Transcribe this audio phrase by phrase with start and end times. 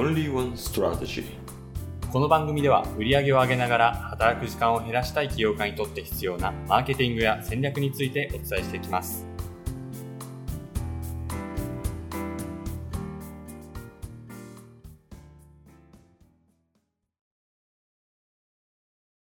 [0.00, 1.24] only one strategy.
[2.10, 9.29] この番組では売上を上げながら働く時間を減らしたい企業家にとって必要なマーケティングや戦略についてお伝えしていきます。